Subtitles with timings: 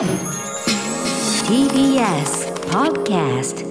[0.00, 0.08] TBS
[2.70, 3.66] Podcast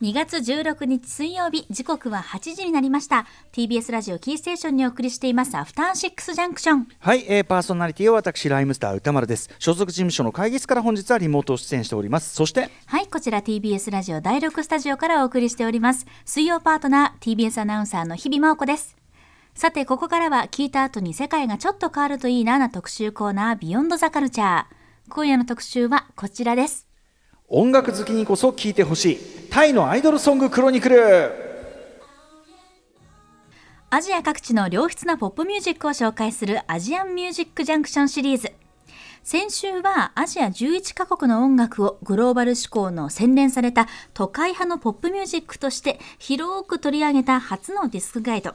[0.00, 3.26] 2月16日水曜日時刻は8時になりました。
[3.52, 6.88] TBS ラジオキーステーションにお送りしていますアフターシックスジャンクション。
[6.98, 9.48] はい、えー、パーソナリティは私ライムスター歌丸です。
[9.60, 12.34] 所属事務所の会議室から本日はリモート出演しております。
[12.34, 16.06] そしてはいこちら TBS ラジオ第6スタジオからお送りしております。
[16.24, 18.99] 水曜パートナー TBS アナウンサーの日々真央子です
[19.60, 24.64] さてここからは聞いた後に世界がちょっと変わるといいなな特集コーナービヨンドザカルチャー
[25.10, 26.88] 今夜の特集はこちらです。
[27.46, 29.18] 音楽好きにこそ聴いてほしい。
[29.50, 31.30] タイのアイドルソングクロニクル。
[33.90, 38.52] アジア各地の良質なポップミュージックを紹介するアジアンミュージックジャンクションシリーズ。
[39.22, 48.54] 先週はアジア11カ国の音楽をグローバル志向の洗練された都会派のポップミュージックとして広く取り上げた初のディスクガイド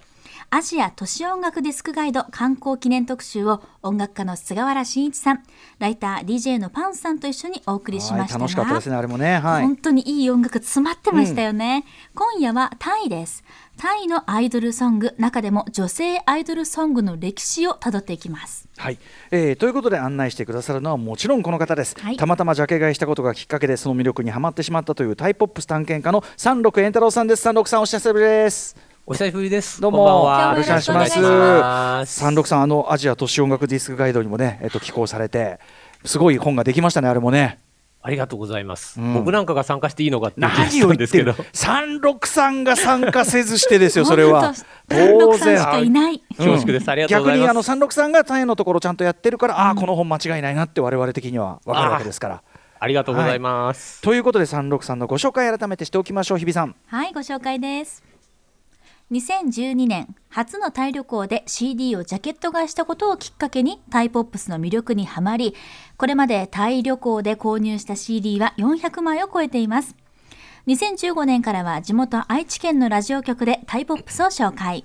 [0.50, 5.44] アジア都市音楽ディスクガイド観光記念特集を音楽家の菅原慎一さん
[5.80, 9.40] ライター DJ のパンさんと一緒にお送りしましたが楽しかったですねあれもね。
[9.40, 9.64] はい。
[9.64, 13.44] 本当にいい音楽詰まってましたよね、今夜はタイです。
[13.78, 18.70] タイのアイドルソング中でも女性アイドルソングの歴史をたどっていきます。
[18.78, 19.00] はい、
[19.32, 22.18] えーということで案内してくださるのはもちろんこの方です、はい。
[22.18, 27.42] たまたまジャケ買いしたことがきっかけでその魅力にはまってしまったというタイポップス探検家の三六円太郎さんです。
[27.42, 29.80] 三六さんお久しぶりですお久しぶりです。
[29.82, 35.60] どうもこんばんはよろしくお願いします三六さんあのアジア都市音楽ディスクガイドにもねえっと寄稿されて
[36.06, 37.60] すごい本ができましたねあれもね
[38.02, 39.00] ありがとうございます。
[39.00, 41.50] うん僕なんかが参加していいのかって何したんですけどを言ってる。
[41.54, 44.56] 三六さんが参加せずしてですよ それは本
[44.90, 46.90] 当三六さんしかいない恐縮です。
[46.90, 47.44] ありがとうございます。
[47.44, 52.42] 逆にあの三六さんがタイのところちゃんとやってるから、ああこの本間違いないなって我々的には分かるわけですから。
[52.80, 54.02] ありがとうございます。
[54.02, 56.76] ということで三六さんのご紹介改めてしておきましょう日比さん。
[56.88, 58.15] はいご紹介です
[59.12, 65.54] 2012年初のタイ旅行で CD をジャケット買いしたことをきっかけにタイポップスの魅力にはまり
[65.96, 69.96] これまでタイ旅行で購入した CD は400枚を超えています。
[70.66, 74.84] 2015年からは地元愛知県のラジオ局でタイポップスを紹介。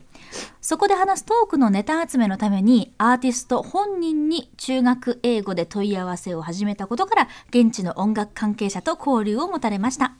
[0.60, 10.12] そこで話すトークのネタ集めのためにアーティスト本人に中学英語で問い合わせを始めたことから現地の音楽関係者と交流を持たれました。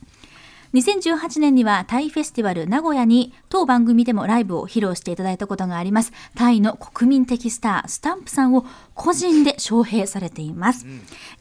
[0.72, 6.12] 2018年にはタイフェスティバル名古屋に当番組でもライブを披露していただいたことがあります。
[6.36, 8.64] タイの国民的スタースタンプさんを
[9.00, 10.84] 個人で招聘されています、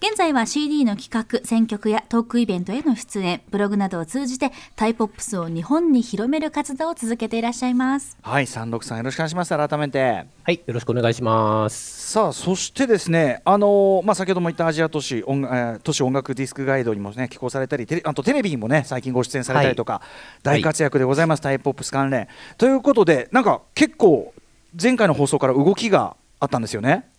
[0.02, 10.24] 現在は CD の企画選曲やトークイベントへの出演ブログなどを通じてタイポップスを日本に広める活動を続けていらっしゃいますはい三六さんよろしくお願いします改めて。
[10.44, 12.12] はい、よろしくお願いします。
[12.14, 20.02] さあそしてですねあのーまあ先ほども言ったアジア都市音,、えー都市音楽ディスクガイドにもね寄稿されたりテレあとテレビにもね最近ご出演されたりとか、
[20.44, 22.30] 大活躍でございます、タイポップス関連。
[22.58, 24.34] ということでなんか結構
[24.82, 27.10] 前回の放送から動きがあったんですよね。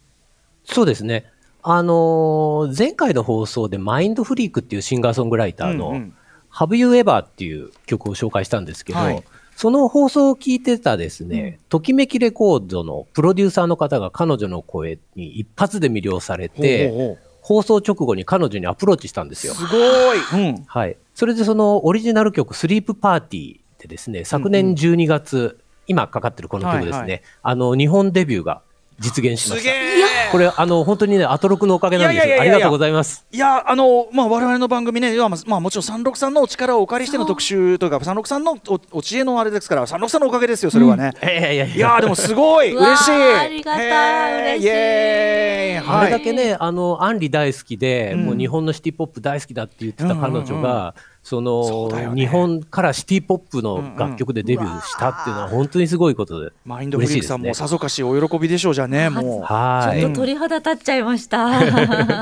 [0.72, 1.26] そうですね。
[1.62, 6.14] あのー前回の放送でマインドフリークっていうシンガーソングライターのうんうん
[6.52, 9.22] 「Have You Ever」っていう曲を紹介したんですけど、はい。
[9.56, 19.52] その放送を聞いてたですね、ときめきレコードのプロデューサーの方が彼女の声に一発で魅了されて、ほうほう放送直後に彼女にアプローチしたんですよ。
[19.52, 19.76] すご
[20.14, 20.96] い、 うん、はい。
[21.14, 27.22] それでそのオリジナル曲、スリープパーティーでですね、昨年12月、今かかってるこの曲ですね、はいはい。
[27.42, 28.62] あの、日本デビューが
[29.00, 29.72] 実現しますした。
[29.72, 32.26] げえこれ、あの、本当にね、アトロクのおかげなんですよ。
[32.26, 33.26] いやいやいやいやありがとうございます。
[33.32, 41.12] いやあのまあ我々の番組ね、要はまあまあもちろん三六さんのお力をお借りしての特集というか三六さんのおお知恵のあれですから三六さんのおかげですよそれはね。
[41.22, 43.12] いやいやいやいやーでもすごい嬉しい。
[43.12, 46.22] ありがたい嬉しいあれだはい。
[46.22, 56.50] けね、あの、アンリ大好きで、うんもう日本のシティポップ大好きだって言ってた彼女が、うんうんそそうのね日本からシティポップの楽曲でデビューしたっていうのは本当にすごいことで。
[56.64, 59.40] マインドフリークさんもさぞかしお喜びでしょうじゃあねもう。
[59.42, 60.00] はい。
[60.00, 61.60] ちょっと鳥肌立っちゃいました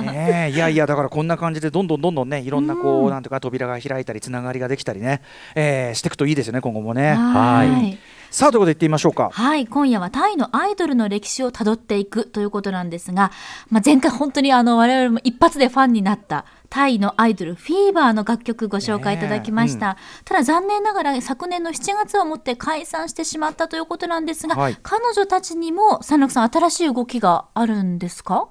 [0.03, 5.23] ねえいやいやだからこんな感じでどんどんどんどんねいろんなこうなんていうか扉が開いたりつながりができたりね、
[5.55, 7.15] えーしていくといいですよね今後もね。
[7.15, 7.99] はい
[8.31, 9.31] さあということで行ってみましょうか。
[9.33, 13.33] はい、今夜はタイのアイドルの歴史をたどっていくということなんですが、
[13.71, 24.77] まあ、前回本当にあの我々も一発でファンになったタイのアイドルフィーバーの楽曲ご紹介いただきました、ただ残念ながら昨年の7月をもって解散してしまったということなんですが、はい。
[24.83, 28.49] 彼女たちにも三六さん新しい動きがあるんですか？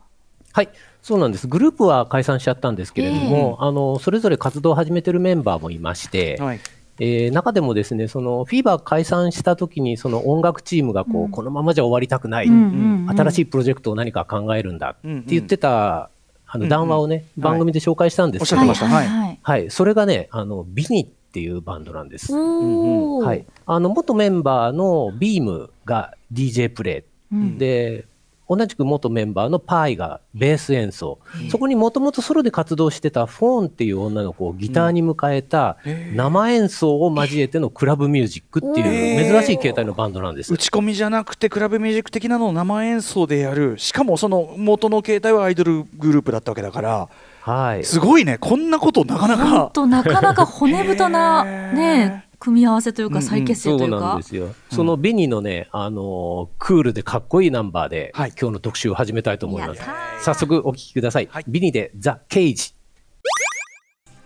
[0.53, 0.69] はい、
[1.03, 1.47] そうなんです。
[1.47, 6.59] グループは解散しちゃったんですけれども、あのそれぞれ活動を始めてるメンバーもいまして、はい。
[6.99, 11.29] えー中でもですね、そのフィーバー解散した時にその音楽チームがこう、うん。
[11.29, 13.15] このままじゃ終わりたくない、うんうんうん。
[13.15, 16.09] 新しいプロジェクトを何か考えるんだってうんうん言ってた、
[16.47, 18.95] あの談話をね、番組で紹介したんですけど、おっしゃってました。
[18.95, 19.07] はい。
[19.07, 19.39] はい。
[19.41, 22.33] はい、それがね、あのビニっていうバンドなんです。
[22.33, 27.57] はい、あの元メンバーのビームが DJ プレイ、うん。
[27.57, 28.05] で
[28.49, 35.77] 同じく元メンバーのパイがベース演奏、そこにもともとソロで活動してたフォーンっていう女の子をギターに迎えた
[36.13, 40.53] 生演奏を交えてのクラブミュージックっていう珍しい形態のバンドなんです。
[40.53, 43.77] 打ち込みじゃなくてクラブミュージック的なのを生演奏でやる。
[43.77, 47.09] しかもその元の形態はアイドルグループだったわけだから。
[47.41, 48.37] はい、すごいね。
[48.37, 54.53] こんなことなかな本か当なかなか骨太なね組み合わせというか再結成とそういうかなんですよ。
[54.71, 58.33] そのビニーのね、あのークールでかっこいいナンバーで、はい。
[58.39, 59.81] 今日の特集を始めたいと思います。
[60.21, 61.27] 早速お聞きください。
[61.31, 61.45] はい。
[61.47, 62.73] ビニーでザ・ケイジ。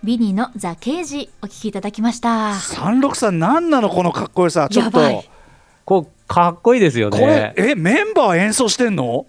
[0.04, 2.54] ビニーのザ・ケージお聞きいただきました。
[2.54, 4.68] 363何なのこのかっこよさ。
[4.70, 5.00] ちょっと。
[5.86, 7.54] こう、かっこいいですよこれね。
[7.56, 9.26] えメンバー演奏してんの？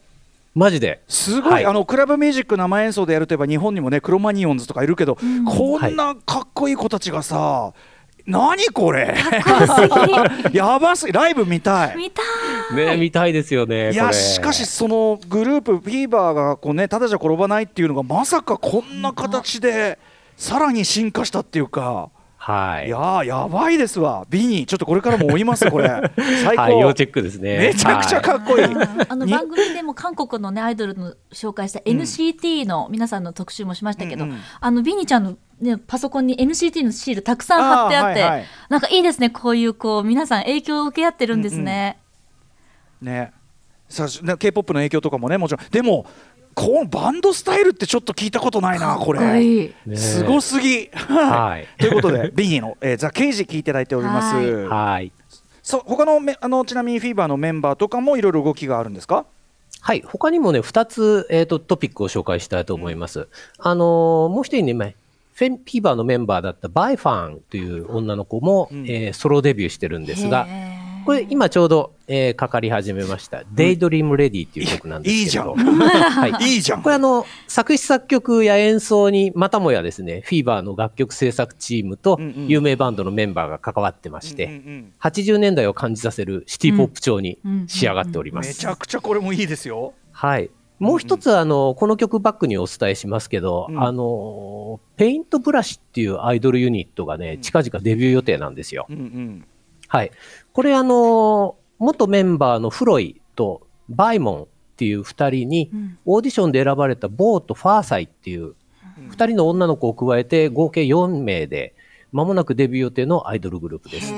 [0.54, 1.02] マジで。
[1.08, 1.66] すごい、はい。
[1.66, 7.72] あのクラブミュージック生演奏でやるといえば日本にもねクロマニオンズとかいるけど、こんなかっこいい子たちがさ
[8.26, 9.16] 何これ？
[10.52, 11.96] やばすぎライブ見たい。
[11.96, 12.22] 見た
[12.74, 13.92] ね、見たいですよね。
[13.92, 19.98] いやしかしそのグループフィーバーがこうねただじゃ転ばないっていうのがまさかこんな形で
[20.36, 22.10] さらに進化したっていうか、
[22.44, 22.88] はい。
[22.88, 24.26] いやーやばいですわ。
[24.28, 25.88] ビニーちょっとこれからも追いますこれ。
[26.42, 27.58] 最高、はい、要チェックですね。
[27.58, 28.64] めちゃくちゃかっこいい、
[29.08, 34.38] あのに番組でも韓国のねアイドルの紹介した NCT の皆さんの特集もしましたけど、うんうん。
[34.60, 38.44] あのビニちゃんの、ね、パソコンに NCT のシールたくさん貼ってあってはいはい。
[38.68, 41.98] なんかいいですねこういうこう皆さん影響を受け合ってるんですね。
[43.00, 43.32] ね。
[43.88, 45.66] さね K-POP の影響とかもねもちろん。
[45.70, 46.04] でも
[46.54, 49.66] このバンドスタイルってちょっと聞いたことないなこれい。
[49.66, 50.90] いねすごすぎ。
[50.92, 51.68] はい。
[51.78, 54.34] ということでビニーの、えー、ザ・ケイジ聞いていただいております。
[54.34, 54.54] はい。
[54.66, 55.12] はい。
[55.62, 59.26] そう他のめあのちなみにフィーバーのメンバーとかもいろいろ動きがあるんですか？
[59.80, 60.02] はい。
[60.06, 63.28] 他にもね、2つ、えー、とトピックを紹介したいと思います。
[63.58, 64.94] あのーもう一人ね、前
[65.42, 68.86] フェンフィーバーのメンバーだったバイファンという女の子も、うん。
[68.88, 70.46] えーソロデビューしてるんですが、
[71.04, 76.44] これ今ちょうど、えーかかり始めました、 Daydream Lady っていう曲なんですけど、いいじはい。
[76.54, 76.82] いいじゃん。
[76.82, 82.46] これあの、作詞作曲や演奏にまたもやですね、フィーバーの楽曲制作チームとうんうん。
[82.46, 88.48] 有名バンドのメンバーが関わってまして、うんうん80年代を感じさせるシティポップ調に仕上がっております。
[88.48, 89.94] めちゃくちゃこれもいいですよ。
[90.12, 90.50] はい。
[90.82, 93.82] もう一つ、あの、この曲バックにお伝えしますけど、うん。
[93.82, 98.86] あの、ペイントブラシっていうアイドルユニットがね、近々デビュー予定なんですよ。
[98.90, 99.44] うんうん。
[99.86, 100.10] はい。
[100.52, 104.46] これあの、元メンバーのフロイとバイモンっ
[104.76, 105.98] ていう二人に、うん。
[106.04, 108.56] オーディションで選ばれたボーとファーサイっていう
[109.08, 111.76] 二人の女の子を加えて合計4名で、
[112.10, 114.12] 間もなくデビュー予定のアイドルグループです。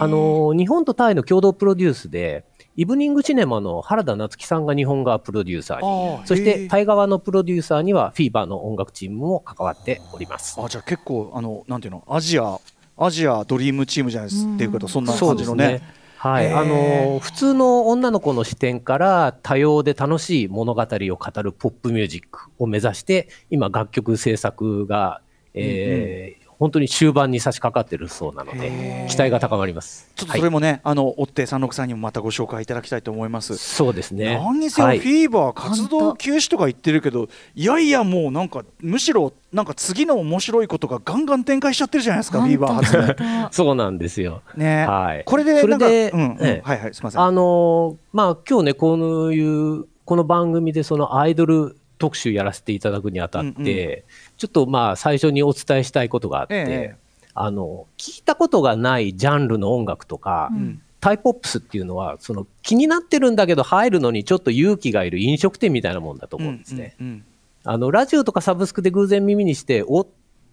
[0.00, 2.44] あの日本とタイの共同プロデュースで、
[2.76, 10.60] イブニングシネマの原田夏樹さんが日本側プロデューサーに、そしてタイ側のプロデューサーにはフィーバーの音楽チームも関わっております。
[10.60, 12.04] あじゃあ結構あのなんていうの？
[12.08, 12.58] アジア
[12.96, 15.66] アジアドリームチームじゃないですっていうことそんな感じのね。
[15.68, 15.82] ね。
[16.18, 25.20] はい、あの普通の女の子の視点から多様で楽しい物語を語るポップミュージックを目指して今楽曲制作が、
[25.54, 30.10] えー本当に終盤に差し掛かってるそうなのへでー期待が高まります。
[30.14, 33.56] ちょっとそれもね、あの追って三六さんにもまたご紹介いただきたいと思います。
[33.56, 34.38] そうですね。
[34.42, 43.14] 何にせよフはいィーバー活動休止とか言ってるけど、いやいやもうなんかむしろなんか次の面白いことがガンガン展開しちゃってるじゃないですか、フィーバー発ね。
[43.18, 44.42] 本 そうなんですよ。
[44.56, 47.20] ね、はいこれでなんかそれでうんうはいはいすみません。
[47.20, 49.40] あのーまあ今日ねこのい
[49.80, 54.02] うこの番組でそのアイドル特集やらせていただくにあたって、うんうん。
[54.36, 56.96] ちょっとまあ最初にお伝えしたいことがあって、ええ
[57.38, 60.82] あの聞いたことがないジャンルの音楽とか、うん。
[60.98, 66.96] タイポップスっていうのはその気になってるんだけど入るのにちょっと勇気がいる飲食店みたいなもんだと思うんですね。
[67.00, 67.24] うんうん
[67.68, 70.06] あのラジオとかサブスクで偶然耳にしておっ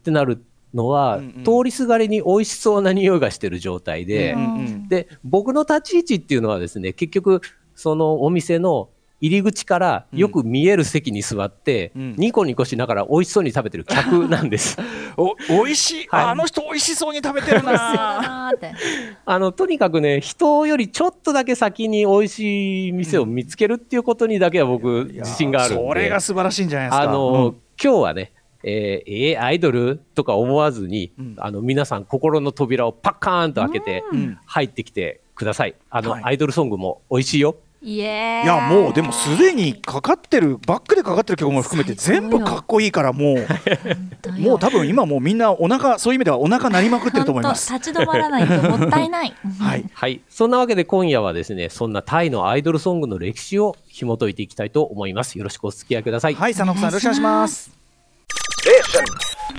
[0.03, 1.43] てなるのは、うんうん。
[1.43, 4.87] 通りすがりに美味しそうな匂いがしてる状態で、うんうん。
[4.87, 7.41] で僕の立ち位置っていうのはですね結局
[7.75, 8.89] そのお店の
[9.23, 14.77] 入り口からよく見える席に座って、うんニコニコしながら美味しそうに食べてる客なんです。
[15.15, 18.51] お美味しい、はいあの人美味しそうに食べてるな。
[19.25, 27.03] あのとにかくね人よりちょっとだけ先に美味しい店を見つけるっていうことにだけは僕自信があるんでそれが素晴らしいんじゃないですか。
[27.03, 35.75] あの、うん今日はねえーえーアイドルとか思わずに、うんあの皆さん心の扉をパッカーンと開けてうん入ってきてください。
[35.89, 37.55] あの、はいアイドルソングも美味しいよ。
[37.85, 47.73] いやもうでもすでにかかってるバックでかかってる曲も含めて全部かっこいいからもうもう多分今もうみんなお腹そういう意味ではお腹鳴りまくってると思います。
[47.73, 49.33] 立ち止まらないともったいない。
[49.59, 49.85] はい。
[49.93, 50.21] はい。
[50.29, 55.37] そんなわけで今夜はですね、そんなタイのアイドルソングの歴史を紐解いていきたいと思います。
[55.37, 56.35] よろしくお付き合いください。
[56.35, 57.71] はい、佐野さんよろしくお願いします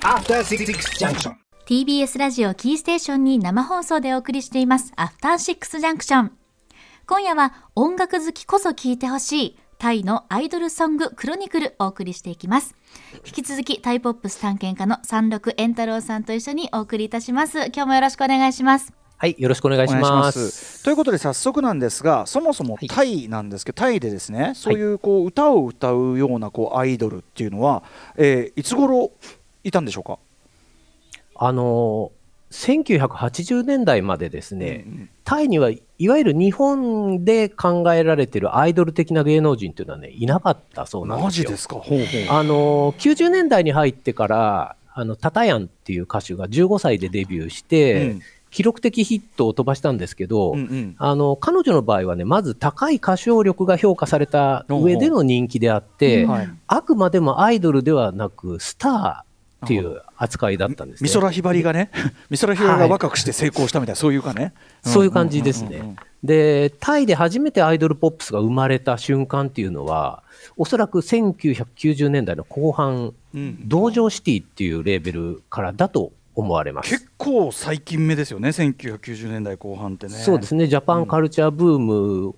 [0.02, 0.64] ？After Six
[0.98, 1.32] Junction.
[1.66, 6.32] TBS ラジオキーステーションに生放送でお送りしていますアフターシックスジャンクション
[7.06, 12.74] 今夜は音楽好きこそ聞いてほしいタイのアイドルソングクロニクルお送りしていきます。
[13.26, 17.58] 引き続きタイポップス探検家の三六円太郎さんと一緒にお送りいたします。
[17.66, 18.90] 今日もよろしくお願いします。
[19.18, 20.00] はい、よろしくお願いしま。
[20.00, 20.50] ます。
[20.50, 20.82] す。
[20.82, 22.88] ということで早速なんですがそもそもはい。
[22.88, 27.82] タイなんですけど、タイでですねそういうこう歌を歌うようなこうアイドルっていうのは、
[28.16, 29.12] えーいつ頃
[29.62, 30.18] いたんでしょうか、
[31.36, 32.23] あのー、
[32.54, 35.10] 1980年代までですね、うんうん。
[35.24, 41.24] タイにはいわゆる日本で考えられているアイドル的な芸能人というのはね、いなかったそうなんですよ。
[41.24, 41.76] マジですか？
[41.76, 42.06] ほうほう。
[42.30, 48.20] あのー、90年代に入ってから、あの、タタヤンっていう歌手が15歳でデビューして、うん。
[48.50, 50.96] 記録的ヒットを飛ばしたんですけど、うんうん。
[50.98, 56.30] あの彼女の場合はねまず高い歌唱力が評価された上での人気であって、うん。
[56.30, 56.48] はい。
[56.68, 59.33] あくまでもアイドルではなくスター
[59.64, 61.08] っていう扱いだったんですね。
[61.08, 61.90] 美空ひばりがね
[62.30, 64.52] 美空ひばりが若くして成功したみたいな、そういうかね
[64.82, 65.96] そういう感じですね。
[66.22, 70.22] で、タイで初めてアイドルポップスが生まれた瞬間っていうのは、
[70.56, 76.90] おそらく1990年代の後半、うん道場シティっていうレーベルからだと思われます。
[76.90, 82.34] 結構最近目ですよね1990年代後半ってねそうですね、ジャパンカルチャーブーム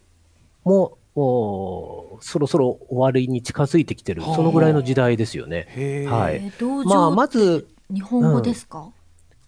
[0.64, 4.36] も、おそろそろ終わりに近づいてきてる、はあ。
[4.36, 6.06] そのぐらいの時代ですよね。
[6.08, 6.52] はい。
[6.84, 8.90] まあ、まず、日本語ですか、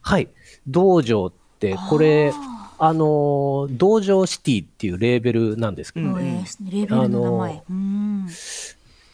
[0.00, 0.28] はい、
[0.66, 2.32] 道場って、これ、
[2.80, 8.28] あのー道場シティっていうレーベルなんですけど、うんえーレベルの名前、あのうん。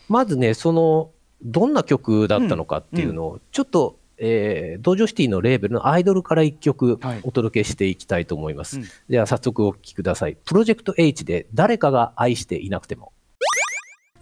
[0.09, 1.11] まずね、その、
[1.43, 8.79] どんな曲だったのかっていうのを、ちょっと、えー、道場シティのレーベルのアイドルから一曲はいお届けしていきたいと思います。
[8.79, 10.37] うんでは早速お聴きください。
[10.45, 13.13] プロジェクト H で誰かが愛していなくても。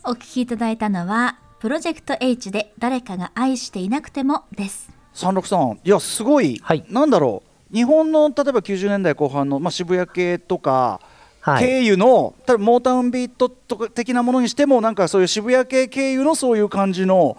[0.04, 11.00] お聞きいただいたのはプロジェクト H で誰かが愛していなくてもです三六さんいやすごい、はいなんだろう日本の例えば90年代後半の、まあ、渋谷系とか、
[11.40, 11.64] はい。
[11.64, 17.36] 経由の多分モータウンビートとか的なものにしてもなんかそういう渋谷系経由のそういう感じの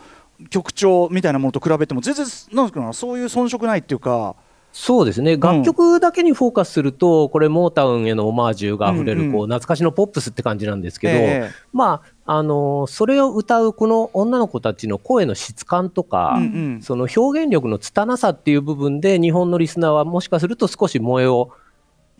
[0.49, 4.35] 曲調みたいなものと比べても全然なんかなそういう遜色ないっていうか。
[4.73, 5.37] そうですね。
[5.37, 9.31] 楽曲だけにフォーカスすると、これモータウンへのオマージュが溢れる、うんうん。
[9.31, 11.49] こう、懐かしのポップスって感じなんですけど、ええ。
[11.71, 16.45] まあ、あのーそれを歌うこの女の子たちの声の質感とか、うんう
[16.79, 16.81] ん。
[16.81, 21.51] その表現力の拙さっていう部分で、日本のリスナーはもしかすると少し萌えを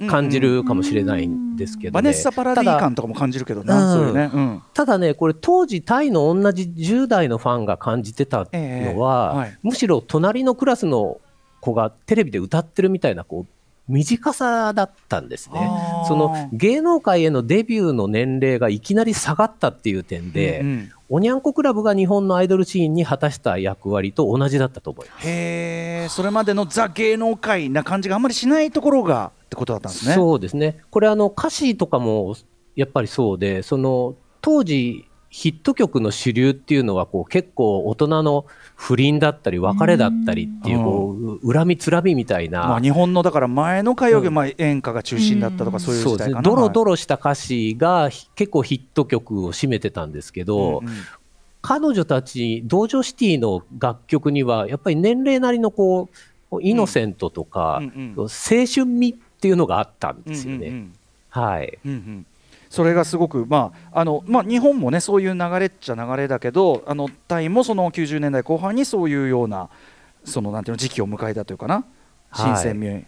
[0.09, 1.91] 感じるかもしれないんですけど、ね。
[1.91, 4.61] バネッサ・パラディ感とかも感じるけどな、うういうね、うん。
[4.73, 9.57] ただね、これ当時タイの同じ10代のファンが感じてたのは、ええはい。
[9.63, 11.19] むしろ隣のクラスの
[11.61, 13.53] 子がテレビで歌ってるみたいなこう
[13.87, 15.69] 短さだったんですね。
[16.07, 20.91] その芸能界へのデビューの年齢がいきなり下がったっていう点で、うんうん。
[21.09, 25.27] おにゃんこクラブが日本のアイドルシーンに果たした役割と同じだったと思います。
[25.27, 30.15] へえそれまでのザ芸能界な感じがあんまりしないところがってことだったんですね。
[30.15, 30.79] そうですね。
[30.89, 32.35] これあの歌詞とかも
[32.75, 38.45] やっぱりそうで、その当時ヒット曲の主流っていうのはこう結構大人の
[38.75, 46.55] 不倫だったり別れだったりっていううんこう恨みつらみみたいな、まあ、日本のだから前の歌謡曲、演歌が中心だったとかそういうそうですね時代かな。
[46.55, 50.93] ドロドロした歌詞がひ結構ヒット曲を占めてたんですけど、うんうん
[51.65, 56.09] 彼女たち道場シティの楽曲にはやっぱり年齢なりのこ
[56.51, 57.81] うイノセントとか、
[58.17, 60.67] 青春味っていうのがあったんですよね。
[60.67, 60.93] うんうん
[61.29, 61.77] はい。
[61.85, 62.25] うんうん
[62.69, 69.69] それがすごく、まああのまあ、日本もねそういう流れっちゃ流れだけどあのタイもその90年代後半にそういうような
[70.25, 71.85] そのなんていうの時期を迎えたというかな
[72.33, 73.05] 新鮮味、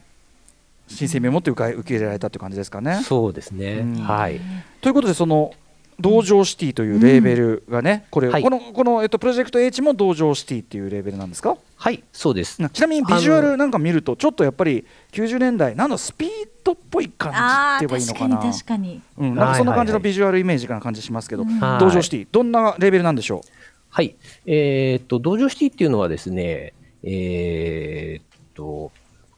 [0.87, 3.01] 新鮮味を持って受け受け入れられたという感じですかね。
[3.01, 3.77] そうですね。
[3.77, 4.39] うんはい。
[4.81, 5.51] ということでその
[5.99, 8.43] 道場シティというレーベルがね、これ、はい。
[8.43, 11.57] このこの、えっと、プロジェクト H も道場シティっていうレーベルなんですか？
[11.77, 12.57] はい、そうです。
[12.69, 16.29] ちなみにビジュアルなんか見るとちょっとやっぱり90年代なんだスピー
[16.63, 18.51] ドっぽい感じあって言えばいいのかな？
[18.51, 21.59] 確かにうん、なんかそんな感じのビジュアルイメージな感じしますけど、うん。
[21.59, 21.79] はい。
[21.79, 23.41] 道場シティどんなレベルなんでしょ
[23.89, 24.15] はい。
[24.45, 26.73] えーっと、道場シティっていうのはですね、
[27.03, 28.91] えーっと、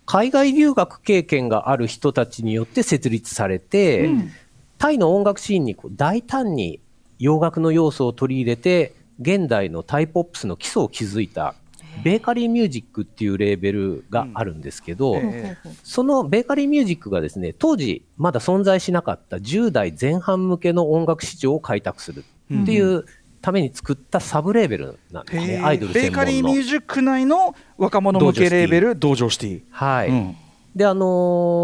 [0.05, 4.31] 海外留学経験がある人たちによって設立されて、うん
[4.77, 6.79] タイの音楽シーンにこう大胆に
[7.19, 11.55] 洋楽の要素を取り入れて、現代のタイポップスの基礎を築いた、
[12.03, 15.19] ベーカリーミュージックっていうレーベルがあるんですけど、
[15.83, 23.05] そのベーカリーミュージックがですね、当時まだ存在しなかった10代前半向けの音楽市場を開拓するっていう
[23.41, 26.25] ために作ったサブレーベルなんですね、アイドルベー専門の。
[26.25, 26.61] カリーミュー。
[26.61, 30.09] ジック内の若者向けレーベル道場シティ、はい。
[30.09, 30.37] うん
[30.75, 31.05] で、あの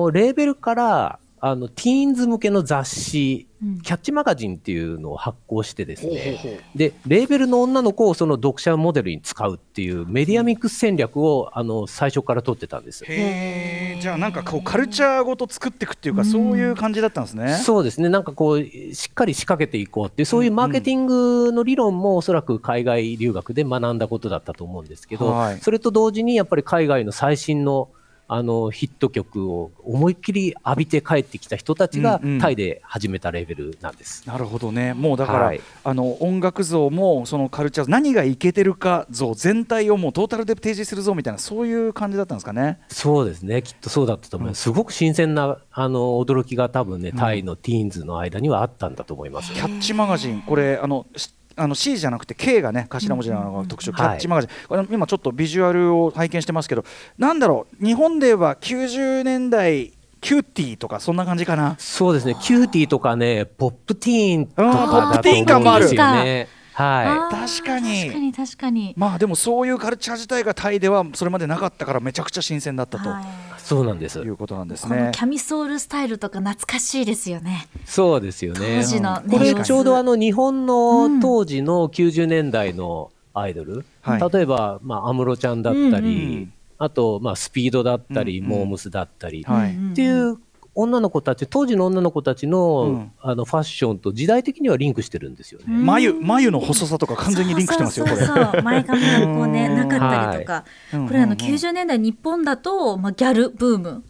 [0.08, 3.82] ーレーベルから、あの、ティーンズ向けの雑誌、うん。
[3.82, 13.04] キャッチマガジンっていうのを発行してですね、で、レーベルの女の子をその読者モデルに使うっていうメディアミックス戦略を、あの、最初から取ってたんです。
[13.04, 17.56] へえじゃあなんかこうカルチャーごと作っていくっていうか、そういう感じだったんですね。
[17.56, 25.60] そうですね、なんかこう、しっかり仕掛けていこうっていう、そういうマーケティングの理論もおそらく海外留学で学んだことだったと思うんですけど、はい。
[25.60, 27.90] それと同時にやっぱり海外の最新の
[28.36, 34.28] あのヒット曲を思いっきり浴びて帰ってきた人たちがうんうんタイで始めたレベルなんです。
[34.28, 42.80] なるほどねもうだから、はいあの音楽像もそのカルチャー何がいけてるか像全体をもうトータルで提示するぞみたいなそういう感じだったんですかね。
[42.88, 44.64] そうですね、きっとそうだったと思います。
[44.64, 49.54] すごく新鮮なあの驚きが多分ね、タイのティーンズの間にはあったんだと思います。
[49.54, 56.84] Katch Magazine これあのしあの C じゃなくて K がね頭文字なのが特徴、ん Katch Magazine、これ今ちょっとビジュアルを拝見してますけど
[57.18, 61.76] なんだろう日本では90年代キューティーとかそんな感じかな？
[61.78, 65.84] そうですね、キューティーとかね、ポップティーンとかだと思うんポップティーン感もある。
[65.84, 66.48] ですよね。
[66.74, 68.02] はあー確かに。
[68.02, 68.94] 確かに確かに。
[68.98, 73.10] まあでもそういうカルチャー自体がタイではそれまでなかったからめちゃくちゃ新鮮だったと。
[73.10, 73.26] はいい、
[73.64, 74.30] そうなんですい。
[74.30, 75.12] うことなんですこのね。
[75.14, 77.68] キャミソールスタイルとか懐かしいですよね。
[77.86, 78.82] そうですよね。
[78.82, 90.38] 当時のこれちょうどあの日本うんの当時の90年代のアイドル、はい例えばまあ安室ちゃんだったうんうりん、あとまあスピードだったり、うんうんモームスだったり、はいうんうんっていう
[90.76, 93.12] 女の子たち、当時の女の子たちの,、うん。
[93.22, 95.66] あのファッションと時代的にはリンクしてるんですよね。
[95.68, 95.86] うん。
[95.86, 98.18] 眉眉の細さとか完全にリンクしてますよこれ。
[98.18, 98.64] そうそうそう。
[98.64, 101.56] 前髪がこうねうんなかったりとか、はいこれあのうんうんうん。
[101.56, 104.04] 90年代日本だと、まあ、ギャルブーム。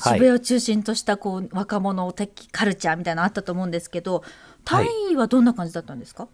[0.00, 0.18] はい。
[0.18, 4.22] 渋谷を中心としたこう若者的カルチャーみたいなのあったと思うんですけど
[4.64, 6.28] タイはどんな感じだったんですか、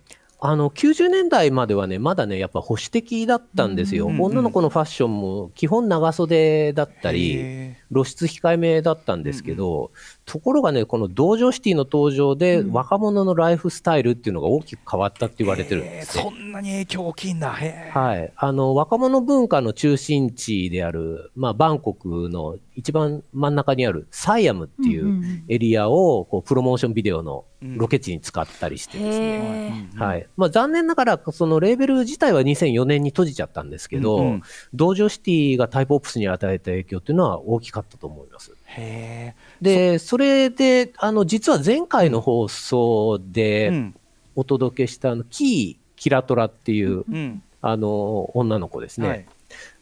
[0.46, 9.90] あの90年代まではね、まだね、やっぱ保守的だったんですよ、うんうんうん女の子のファッションも基本長袖だったり、へ露出控えめだったんですけど、
[10.24, 16.24] ところがね、この道場シティの登場で、若者のライフスタイルっていうのが大きく変わったって言われてるんですよ。
[16.24, 17.50] そんなに影響大きいんだ。
[17.50, 25.44] はい、あの若者文化の中心地である、まあ、バンコクの一番真ん中にあるサイアムっていうんうんううん。
[25.48, 30.04] エリアをこうプロモーションビデオのロケ地に使ったりしてですね、へー。
[30.04, 30.26] はい。
[30.36, 34.42] まあ、残念ながらそのレーベル自体は2004年に閉じちゃったんですけど、うんうん。
[34.74, 38.54] 道場シティがタイプオプスに与えた影響っていうのは大きかったと思います。
[38.64, 43.94] へでそれであの実は前回の放送ーでうん
[44.36, 49.26] お届けしたあのキー・キラトラっていううんあの女の子ですね、はい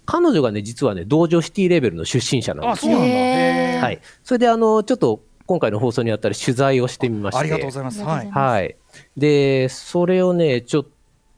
[0.04, 2.92] 彼女がね、実はね、道場シティレベルの出身者なんですよ。
[2.92, 3.14] あそうなんだ。
[3.14, 4.00] へーへーはい。
[4.24, 7.40] それで、あの、ちょっと今回の放送にあったら取材をしてみまして。
[7.40, 8.02] ありがとうございます。
[8.02, 8.30] はい。
[8.30, 8.76] はい。
[9.16, 10.86] で、それをね、ちょっ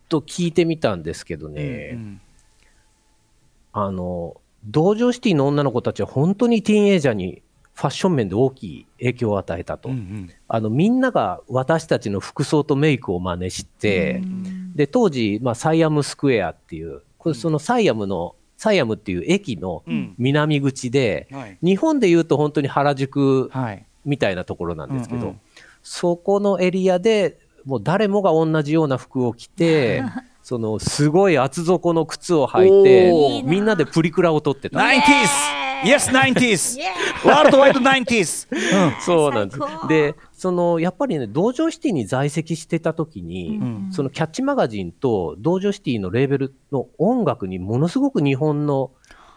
[0.08, 2.20] と聞いてみたんですけどね、うん
[3.72, 7.42] あの、道場シティの女の子たちは本当にティーンエイジャーに
[7.74, 9.88] ファッション面で大きい影響を与えたと。
[9.88, 10.30] うんうん。
[10.46, 14.22] あの、みんなが私たちの服装とメイクを真似して、
[14.76, 20.14] で、当時、まあ、サイアムスクエアっていう、これそのサイアムの、サイアムっていう駅のうん。
[20.18, 21.58] 南口で、はい。
[21.62, 23.84] 日本でいうと本当に原宿はい。
[24.04, 25.40] みたいなところなんですけど、うんうん。
[25.82, 30.02] そこのエリアでもう誰もが同じような服を着て、
[30.44, 34.78] そのすごい厚底の靴を履いてみんなでプリクラを撮ってた。
[34.78, 35.00] 90s!
[35.84, 36.78] Yes, 90s!
[37.26, 38.48] ワールドワイド 90s!
[38.52, 39.60] うん そうなんです。
[39.88, 48.90] で、そのやっぱりね、道場シティに在籍してた時に、んそのキャッチマガジンと道場シティのレーベルの音楽にものすごく日本の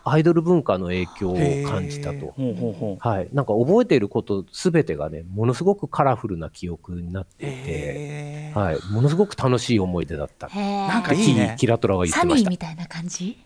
[0.10, 1.36] アイドル文化の影響を
[1.70, 2.34] 感じたと。
[3.00, 10.48] はい、なんか覚えていることすべてがね、ものすごくカラフルな記憶になっていて、はい、ものすごく楽しい思い出だった。
[10.48, 12.50] なんかいいキねーキラトラは言っサてました。
[12.50, 13.38] ニーみたいな感じ？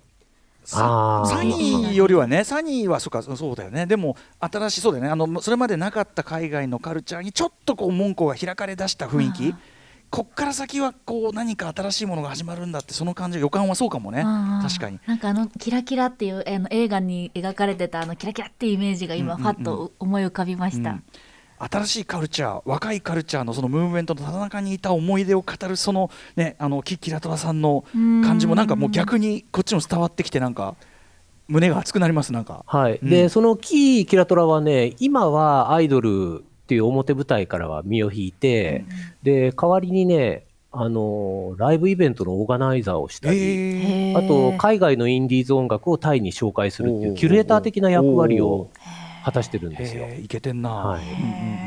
[0.64, 5.10] サニーよりはね、サニーはそうかそうだよね、でも新しいそうだよね。
[5.10, 9.56] あの、それまでなかった海外のカルチャーにちょっとこう門戸が開かれ出した雰囲気、
[10.12, 14.24] こっから先はこう何か新しいものが始まるんだって、その感じ、予感はそうかもね、
[14.62, 15.00] 確かに。
[15.08, 21.04] なんかあのキラキラっていうあの映画に描かれてたあのキラキラっていうイメージが今ファッと思い浮かびました、うん。
[21.58, 30.76] 新しいカルチャー、若いカルチャーのそのムーブメントのただ中にいた思い出を語る、そのね、あのキッキラトラさんの感じも、なんかもう逆にこっちも伝わってきて、なんか
[31.48, 32.66] 胸が熱くなります、なんか。
[32.68, 33.00] はい。
[33.02, 33.10] うん。
[33.10, 38.86] で、そのキーキラトラはね、今はアイドルっていう表舞台からは身を引いて、
[39.24, 48.70] で、代わりにね、あの、ライブイベントのオーガナイザーをしたり、あと、海外のインディーズ音楽をタイに紹介するっていうキュレーター的な役割を
[49.26, 50.08] 果たしてるんですよ。
[50.24, 50.70] いけてんな。
[50.70, 51.02] はい。
[51.02, 51.61] うんうんうん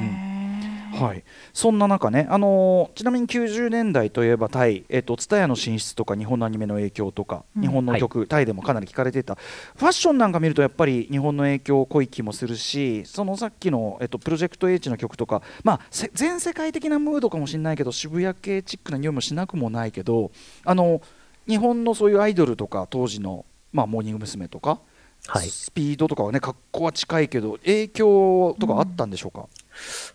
[1.05, 7.63] はい、そんな中ね、あのーちなみに90年代といえばタイ、えっと、TSUTAYA の進出とか日本のアニメの影響とか、うん。
[7.63, 9.35] 日本の曲、タイでもかなり聞かれてた。
[9.35, 20.31] ファッションなんか見るとやっぱり日本の影響濃い気もするしそのさっきの、えっと、プロジェクト H の曲とか、まあ、せ全世界的なムードかもしれないけど渋谷系チックな匂いもしなくもないけど
[20.65, 21.01] あの
[21.47, 24.49] 日本のそういうアイドルとか当時の、まあ、モーニング娘。
[24.49, 24.81] とか、
[25.27, 25.49] はい。
[25.49, 29.49] スピードとかはね格好は近いけど影響とかあったんでしょうか、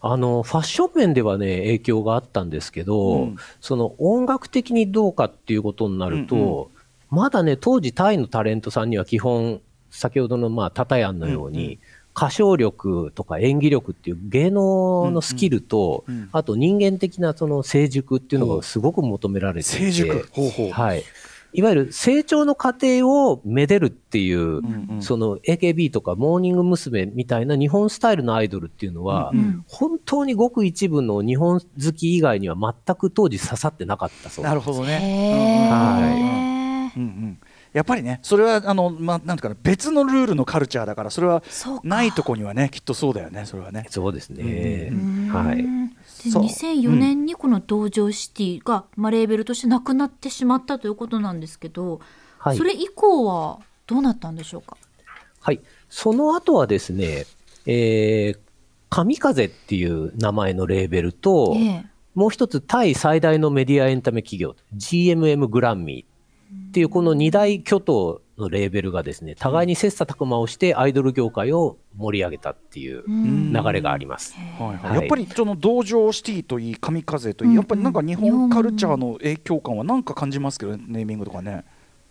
[0.02, 3.36] あのファッション面ではね影響があったんですけど、うん。
[3.62, 6.68] その音楽的にどうかっていうことになると、うんう
[7.12, 11.80] まだね当時タイのタレントさんには基本先ほどのまあタタヤンのように、うんうん。
[12.16, 16.30] 歌唱力とか演技力っていう芸能のスキルと、うんうん。
[16.34, 20.30] あと人間的なその成熟っていうのがすごく求められていて成熟？
[20.32, 20.72] ほうほう。
[20.72, 21.04] はい、
[21.54, 27.06] いわゆる成長の過程をめでるっていう、うんうんその AKB とかモーニング娘。
[27.06, 35.00] みたいな日本スタイルのアイドルっていうのは、うんうん本当にごく一部の日本好き以外には全く当時刺さってなかったそうなるほどね。
[35.02, 37.40] へーうんうん
[37.72, 41.44] やっぱりね、それはあの、まあ、なんていうかな、別のルールのカルチャーだから、それは
[41.84, 43.86] ないとこにはね、きっとそうだよね、それはね。
[43.90, 44.90] そうですね。
[44.92, 45.64] うんはい。
[46.24, 52.00] でそう2004年にこの道場シティが、まあ、レーベルとしてなくなってしまったということなんですけど、
[52.38, 54.78] はいそれ以降はどうなったんでしょうか？
[55.42, 55.62] はい。
[55.90, 57.26] その後はですね、
[57.66, 58.40] えー、
[58.90, 73.54] 神風っていう名前のレーベルと、ええもう一つタイ最大のメディアエンタメ企業、GMM グランミーっていうこの二大巨頭のレーベルがですね、互いに切磋琢磨をしてアイドル業界を盛り上げたっていううん。
[73.54, 74.34] 流れがあります。
[74.58, 74.78] はいはい。
[74.78, 74.96] はい。
[74.96, 77.56] やっぱりその道場シティといい、神風といい、うん。
[77.58, 81.66] やっぱりなんか日本カルチャーの影響感はなんか感じますけどね、ネーミングとかね。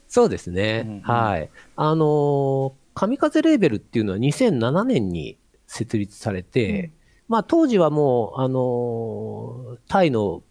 [0.06, 0.84] そうですね。
[0.86, 1.00] うんうん。
[1.02, 1.50] はい。
[1.76, 5.38] あのー神風レーベルっていうのは2007年に
[5.68, 6.92] 設立されて、うん。
[7.28, 10.42] まあ当時はもう、あのータイの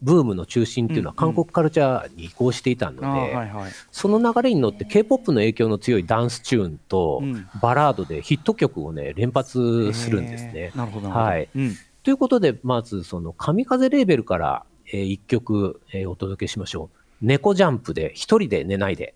[0.00, 3.72] ブームの中心っていうのは韓国カルチャーに移行していたので、あーはいはい。
[3.90, 11.08] その流れに乗って K-POP の影響の強いダンスチューンとうんバラードでヒット曲をね、連発するんですねなるほど。
[11.10, 16.98] はいうんということで、まずその神風レーベルから、え1曲、えーお届けしましょう。
[17.20, 19.14] 猫ジャンプで一人で寝ないで。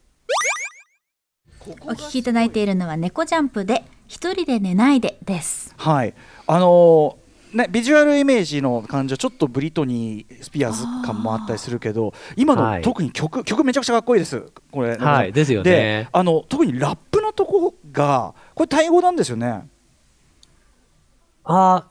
[1.83, 5.73] お聞きいただいているのは猫ジャンプで一人で寝ないでです。
[5.79, 6.14] はい。
[6.47, 7.22] あのー
[7.53, 12.83] ね、ビジュアルイメージの感じはちょっとブリトニー・スピアーズ感もあったりするけど今の、はい。
[12.83, 14.43] 特に曲曲めちゃくちゃかっこいいです。
[14.71, 15.71] これはいですよね。
[15.71, 19.69] であの特にラップのとこがこれタイ語なんですよね。
[21.45, 21.87] ああ、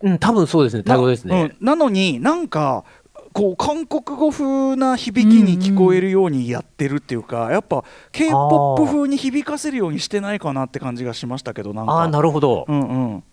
[0.00, 0.82] うん、多分そうですね。
[0.82, 1.34] タイ語ですね。
[1.34, 2.84] な,、うん、なのになんか
[3.32, 11.92] こう韓国語風な響きに聞こえるようにやってるっていうか、やっぱ k p o p 風に響かせるようにしてないかなって感じがしましたけどなんか。
[11.92, 12.64] ああ、なるほど。
[12.68, 13.24] うんうん。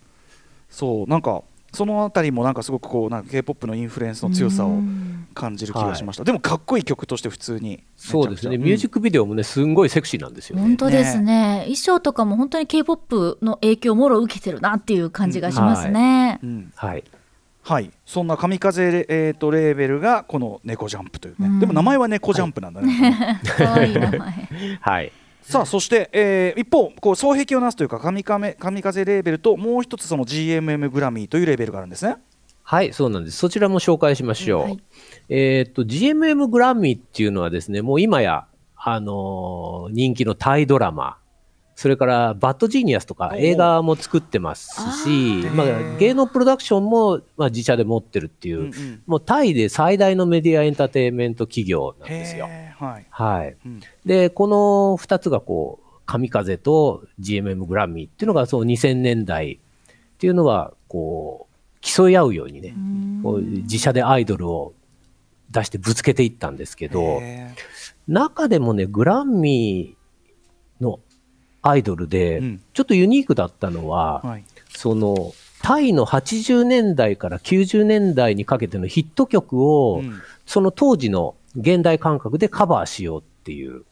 [0.68, 1.42] そうなんか
[1.72, 5.12] そのあたりもなんかすごくこうなんか K-POP のインフルエンスの強さをうん。
[5.32, 8.58] 感じる気がしました、でもかっこいい曲として普通にそうですね。
[8.58, 10.62] ミュージッククビデオもね、すんごいセクシーなんですよね。
[10.62, 11.60] 本当ですね。
[11.62, 16.38] 衣装とかも本当に K-POP の影響をもろ受けてるなっていう感じがしますね。
[16.42, 16.72] うん。
[16.76, 17.04] はい。
[17.62, 17.90] はい。
[18.04, 21.60] そんな神風レ,、えー、とレーベルがこの猫ジャンプというね、うん。
[21.60, 24.20] でも名前は猫ジャンプなんだね、可愛 い名前。
[24.80, 25.12] はい。
[25.42, 32.16] さあそして、えー一方こう双璧をなすというか神風神風レーベルともう一つその GMM グラミーというレーベルがあるんですね
[32.64, 33.36] はい、そうなんです。
[33.36, 34.62] そちらも紹介しましょう。
[34.62, 34.78] はい
[35.28, 41.18] えーっと、GMM グラミーっていうのはですね、もう今や、あのー人気のタイドラマ、
[41.82, 44.70] それから Bad Genius とかお映画も作ってます
[45.02, 49.02] し、まあ芸能プロダクションも、まあ、自社で持ってるっていう、うんうん。
[49.04, 52.44] もうタイで最大のメディアエンターテインメント企業なんですよ。
[52.78, 53.56] はい、はい。
[53.66, 53.80] うん。
[54.06, 54.56] で、この
[54.96, 62.76] 2つがこう、神風と GMM グラミーっていうのがそう2000年代っていうのは、こう、競い合うようにね、
[63.24, 64.72] こう自社でアイドルを
[65.50, 67.52] 出してぶつけていったんですけど、へ
[68.06, 70.01] 中でもね、グラミーの
[71.62, 74.44] アイドルでうん、ちょっとユニークだったのは、ーはい。
[74.68, 80.20] その、タイの80年代から90年代にかけてのヒット曲を、うん。
[80.44, 83.84] その当時の現代感覚でカバーしようっていう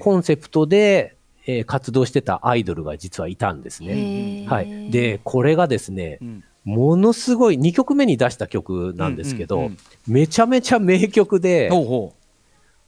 [0.00, 4.46] コンセプトで、えー活動してたアイドルが実はいたんですね。
[4.48, 4.90] はい。
[4.90, 6.44] で、これがですねう、ん。
[6.64, 9.78] ものすごい2曲目に出した曲なんですけど、うんうんうん。
[10.06, 12.14] めちゃめちゃ名曲で、ほうほ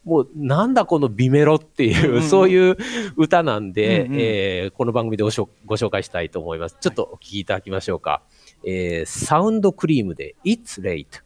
[0.05, 2.77] もうなんだこのビメロっていう、そういう
[3.17, 6.77] 歌なんで、うんうんえーこの番組でごしょご紹介したいと思います。
[6.81, 8.23] ちょっとお聞きいただきましょうか。
[8.65, 11.23] えーサウンドクリームで It's Late。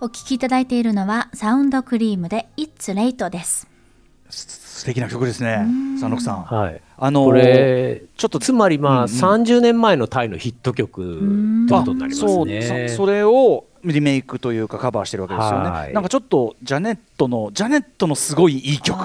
[0.00, 3.68] お聞きいただいているのはサウンドクリームで It's Late です。
[4.30, 5.66] す素敵な曲ですね
[5.98, 6.80] 三六さんはい。
[6.96, 11.18] あのーこれ、ちょっとつまりまあ、うんうん30年前のタイのヒット曲
[11.64, 12.88] ってことになりますそうね。
[12.88, 15.92] そそれをリメイクというかカバーしてるわけですよね、はい。
[15.92, 18.98] なんかちょっとジャネットのジャネットのすごいいい曲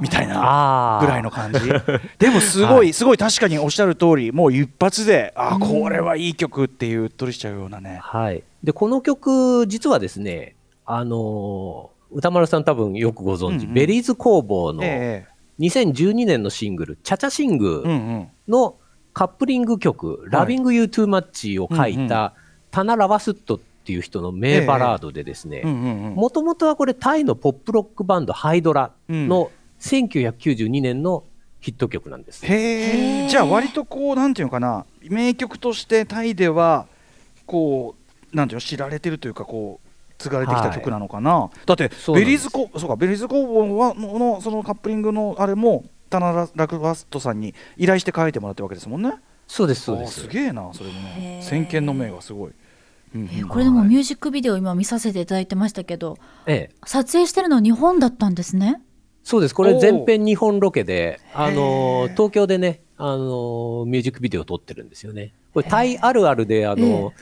[0.00, 0.98] みたいな。
[1.00, 1.60] ぐらいの感じ。
[2.18, 7.98] でもすごい、すごい確かにおっしゃる通りもう一発であーこれはいい曲っていううっとりしちゃうようなね。
[8.02, 8.42] はい。
[8.64, 10.54] で、この曲、実はですね、
[10.86, 13.74] あのー歌丸さん多分よくご存知、うんうん。
[13.74, 15.26] ベリーズ工房のえ
[15.60, 17.84] 2012年のシングル、チャチャシンえグ
[18.48, 18.74] の
[19.12, 20.30] カップリング曲、い。
[20.30, 22.08] Loving You Too Much を書いうんうん。
[22.08, 22.34] た
[22.70, 23.58] タナ・ラワスットっ
[23.90, 29.50] ていう人の名バラードでですね、もともとはこれタイのポップロックバンドハイドラの
[29.80, 31.24] 1992年の
[31.58, 32.46] ヒット曲なんです。
[32.46, 33.28] へえ。
[33.28, 34.86] じゃあ割とこうなんていうのかな。
[35.02, 36.86] 名曲としてタイでは
[37.46, 37.96] こ
[38.32, 49.14] うなんていうの知られてるというかこう継がれてきた曲なのかな、だってベリーズコそうかベリーズ工房はののそのカップリングのあれもタナラ・ラクバストさんに依頼して書いてもらってるわけですもんね。
[49.46, 50.20] そうです、そうです。
[50.20, 51.00] すげえなそれも。
[51.00, 52.52] ね先見の明がすごい、
[53.14, 58.80] えーこれでもミュージックビデオ今見させていただいてましたけどええ、撮影してるのは日本だったんですね？
[59.22, 59.54] そうです。
[59.54, 65.34] これ全編日本ロケで、あへのー東京でね、あのミュージックビデオを撮ってるんですよね。
[65.52, 67.12] これタイあるあるで、あの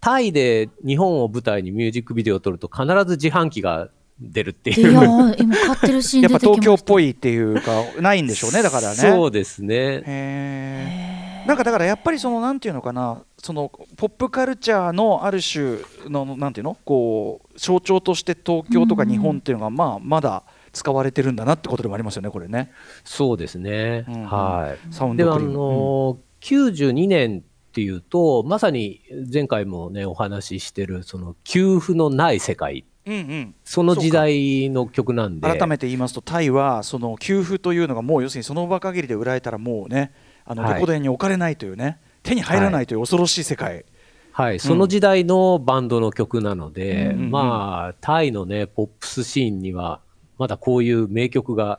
[0.00, 3.90] タイで日本を舞台にミュージックビデオを撮ると必ず自販機が
[4.20, 4.98] 出るってでいやいう。
[5.30, 6.62] ー今買ってるシーンやっぱ出てきました。
[6.62, 8.96] 東京っぽいっていうかないんでしょうねだからね。
[8.96, 9.76] そうですね。
[9.76, 11.13] へえ
[11.46, 15.78] なんかだからやっぱりそのなんていうのかなそのポップカルチャーのある種
[16.08, 16.76] のなんていうの？
[16.84, 22.72] こう象徴として東京とか日本っていうのがまあまだ使われてるんだなってことでもありますよねこれね。
[23.04, 24.04] そうですね。
[24.08, 24.26] うんうん。
[24.26, 24.94] はい。
[24.94, 25.54] サウンであドクリーム。
[25.54, 29.02] の92年っていうとまさに
[29.32, 32.84] 前回もねお話ししてるその給付のない世界。
[33.06, 33.54] うんうん。
[33.64, 35.46] その時代の曲なんで。
[35.46, 40.12] 改めて言いますとタイはその給付というのがもう要するにその場限りで売られたらもうね
[40.44, 40.74] あのはい。
[40.74, 43.84] レコード屋に置かれないというね手に入らないという恐ろしい世界。
[44.32, 50.00] はい、その時代のバンドの曲なので、うんまあタイのねポップスシーンには
[50.38, 51.78] まだこういう名曲が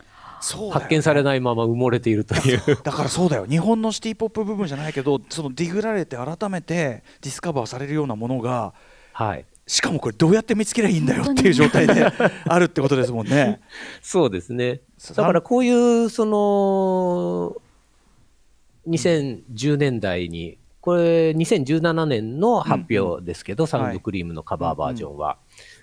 [0.71, 2.61] 発見されないまま埋もれているという。
[2.81, 3.45] だからそうだよ。
[3.45, 8.73] 日本のシティ・ポップ部分じゃないけどそのディグられて改めてディスカバーされるようなものが
[9.11, 9.45] はい。
[9.67, 12.05] しかもこれどうやって見つけりゃいいんだよっていう状態で
[12.47, 13.59] あるってことですもんね。
[14.01, 14.81] そうですね。
[15.15, 17.55] だからこういうその
[18.87, 25.39] 2010年代にこれ2017年の発表ですけど、サウンドクリームのカバーバージョンは、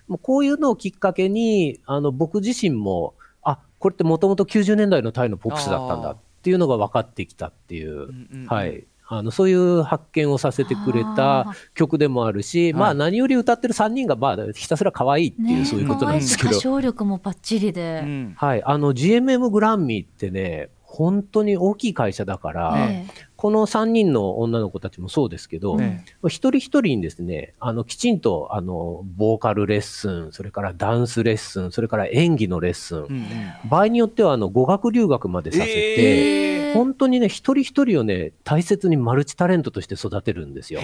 [0.06, 8.46] もうこういうのをきっかけにあの僕自身もあこれってもともと90年代のタイのポップスだったんだっていうのが分かってきたっていう、んうんうん。
[8.46, 11.54] はい、あのそういう発見をさせてくれあたー。
[11.74, 12.90] 曲でもあるし、まはい。
[12.92, 16.50] あ何より歌ってる3人がまあひたすら可愛いっていう、ねそういうことなんですけど。
[16.50, 16.60] 歌。
[16.60, 18.34] 唱力もバッチリで、うん。
[18.36, 33.24] はい、あの GMM グランミーってね、本当に大きい会社だから、えこの3人の女の子たちもそうですけど、ね一人一人にですね、あのきちんとあのボーカルレッスン、それからダンスレッスン、それから演技のレッスン、うんうん。
[33.70, 40.80] 場合によってはあの語学留学までさせて、え本当にね、一人一人をね、大切にマルチタレントとして育てるんですよ。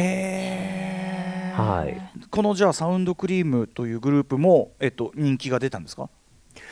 [1.59, 6.09] はい、このじゃあサウンドクリームというグループも、えっと、人気が出たんですか、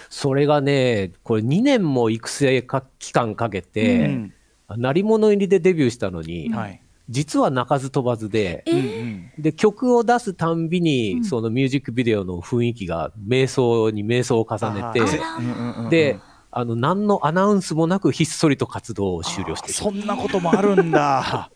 [0.08, 4.32] それがね、これ2年も育成か期間かけて、うん
[4.68, 6.82] 鳴り物入りでデビューしたのに、はい。
[7.08, 8.64] 実は鳴かず飛ばずで、
[9.38, 11.24] で曲を出すたんびに、うん。
[11.24, 15.00] そのミュージックビデオの雰囲気が瞑想に瞑想を重ねて
[15.88, 16.18] で
[16.50, 21.50] あの何のアナウンスもなくひっそりと活動を終了してそんなこともあるんだ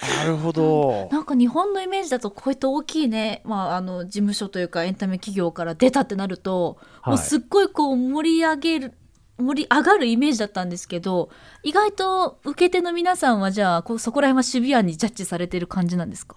[0.00, 1.08] なるほど。
[1.10, 7.14] なんか日本のイメージだとこういった大きいね、まあ、あの事務所というかエンタメ企業から出たってなると、はい。
[7.14, 8.94] もうすっごいこう盛り上げる
[9.38, 11.30] 盛り上がるイメージだったんですけど
[11.62, 16.36] 意外と受け手の皆さんはじゃあこうそこら辺はシビアにジャッジされてる感じなんですか？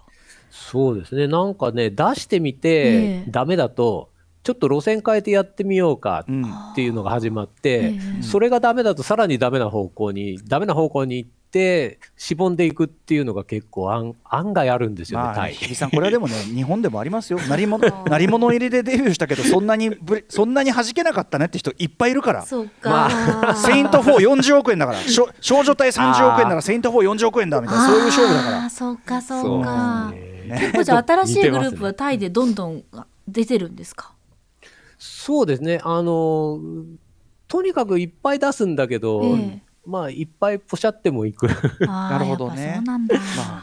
[0.52, 1.28] そうですね。
[1.28, 3.26] なんかね出してみえてえ。
[3.28, 4.10] ダメだと
[4.44, 6.44] ちょっと路線変えてやってみようかうん。
[6.44, 8.24] っていうのが始まって、ええ。
[8.24, 23.10] それがダメだとさらにダメな方向にダメな方向に行ってしぼんでいくっていうのが結構案案外あるんですよね、まあさん、これはでもね、 日本でもありますよ、 鳴り物鳴り物入りでデビューしたけど、そんなにぶれそんなに弾けなかったねって人いっぱいいるから、そうか、
[23.64, 28.64] セイント440億円だから、しょ少女隊30億円ならセイント440億円だみたいな、そういう勝負だから。
[28.64, 28.70] あー。
[28.70, 29.22] そうか。
[29.22, 30.58] そうかね。
[30.60, 32.84] 結構じゃあ新しいグループはタイでどんどん
[33.28, 34.14] 出てるんですか？
[34.98, 36.60] そうですね、あの
[37.48, 41.48] とにかくいっぱい出すんだけど、ええまあいっぱいポシャってもいく。
[41.82, 42.96] ななるほどねま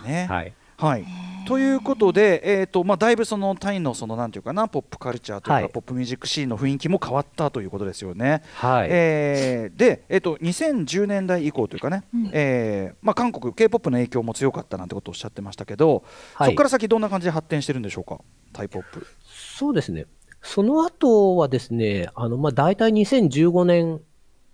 [0.02, 0.52] あね、はい。
[0.76, 1.04] はい。
[1.46, 8.42] ということで、えーとまあ、だいぶそのタイのそのなんていうかなポップカルチャーというか、はいポップミュージックシーンの雰囲気も変わったということですよね。
[8.54, 8.88] はい。
[8.90, 16.04] えーで、えー、と2010年代以降というかね、えーまあ、韓国 k p o p の影響も強かったなんてことをおっしゃってましたけど、
[16.35, 18.18] はいそこから先どんな感じで発展してるんでしょうか？
[18.52, 19.06] タイポップ。
[19.26, 20.06] そうですね。
[20.42, 24.00] その後はですね、あの、まあ、大体2015年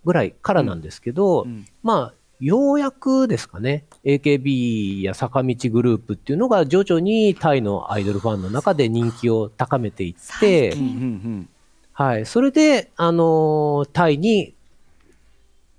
[0.06, 1.66] ぐらいからなんですけど、うん。
[1.82, 11.48] まあ、ようやくですかね、AKB や坂道グループっていうのが徐々にタイのアイドルファンの中で人気を高めていってうん、うん
[11.92, 12.26] はい。
[12.26, 14.54] それで、あのータイに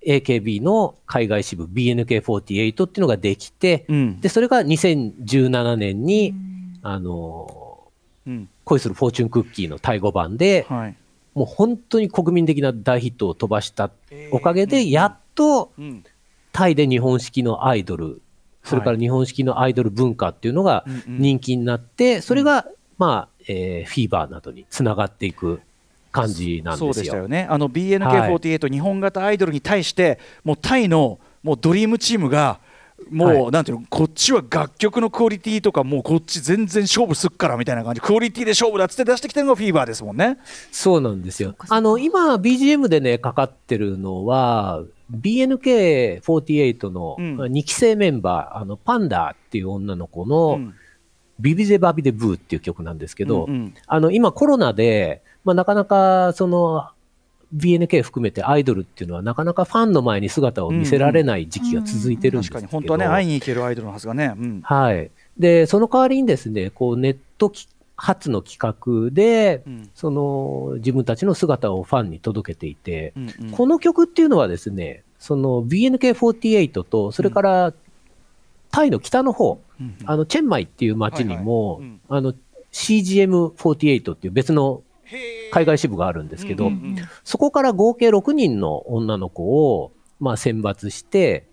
[0.06, 3.96] AKB の海外支部 BNK48 っていうのができて、うん。
[3.96, 6.34] うんで、それが2017年に、
[6.82, 8.50] あのーうん。
[8.66, 10.96] 恋するフォーチュンクッキーのタイ語版で、はい
[11.38, 13.92] もう本当に国民的な大ヒットを飛ばした
[14.32, 16.04] おかげで、やっとうん。
[16.52, 18.20] タイで日本式のアイドル、
[18.64, 22.66] それから日本式のアイドル文化っていうのが人気になって、それが、
[22.98, 25.62] まあ、えーフィーバーなどにつながっていく
[26.12, 27.04] 感じなんそうですよ。
[27.04, 32.60] でしたよね、あの BNK48、日本型アイドルに対して、もうタイのもうドリームチームが、
[33.10, 40.38] もう、はいなんていうの、こっちは楽曲のクオリティとか、もうこっち全然勝負すっからみたいな感じ、クオリティで勝負だっつって出してきたのがフィーバーですもんね。
[40.72, 41.56] そうなんですよ。
[41.70, 47.38] あの、今、BGM でね、かかってるのは、BNK48 のうん。
[47.40, 50.76] 2期生メンバー、あの、パンダっていう女の子うの、ん。
[51.40, 53.74] ビビゼバビデブーっていう曲なんですけど、うんうん。
[53.86, 56.90] あの、今コロナで、まあ、なかなか、その、
[57.56, 64.34] BNK 含めてアイドルっていうのはなかなかファンの前に姿を見せられない時期が続いてるんですけど、確かに、本当はね、会いに行けるアイドルのはずがね。
[64.38, 64.62] うん。
[64.64, 65.12] はい。
[65.38, 69.90] で、その代わりにですね、こうネットき発の企画で、うん。
[69.96, 73.52] その自分たちの姿をファンに届けていて、うんうん。
[73.52, 77.74] この曲っていうのはですね、その BNK48 と、それから
[78.72, 81.90] タイの北の方、うんあのチェンマイっていう街にも、はいはい。
[81.90, 82.02] うん。
[82.10, 82.34] あの
[82.74, 84.84] CGM48 っていう別の
[85.52, 87.10] 海外支部があるんですけど、うんうんうん。
[87.24, 91.48] そこから合計6人の女の子を、まあ、選抜して、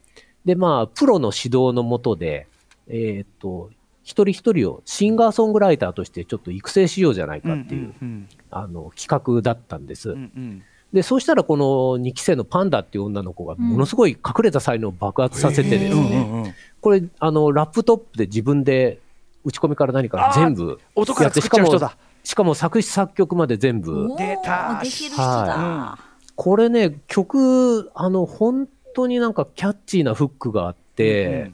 [0.44, 2.48] で、まあ、プロの指導のもとで、
[2.88, 3.70] えーっと、
[4.02, 10.10] 一人一人をシンガーソングライターとしてちょっと育成しようじゃないかっていう、うんあの、企画だったんです。
[10.10, 10.62] うんうん。
[10.92, 11.64] で、そうしたらこの
[11.98, 19.00] 2期生のパンダっていう女の子がものすごい隠れた才能を爆発させてですね、うんうんうんこれ、あの、ラップトップで自分で
[19.42, 20.78] 打ち込みから何から全部
[21.18, 21.78] やってしかも、
[22.24, 24.14] しかも作詞作曲まで全部。
[24.18, 24.80] 出た。
[24.82, 25.98] できる人だ。
[26.36, 31.52] これね、曲、あの、本当になんかキャッチーなフックがあって、